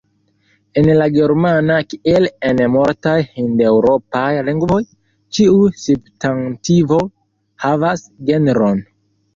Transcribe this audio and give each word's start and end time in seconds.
En 0.81 0.87
la 1.01 1.07
germana, 1.17 1.75
kiel 1.91 2.25
en 2.51 2.63
multaj 2.77 3.15
hindeŭropaj 3.35 4.25
lingvoj, 4.49 4.81
ĉiu 5.39 5.61
substantivo 5.85 7.03
havas 7.67 8.11
genron. 8.33 8.87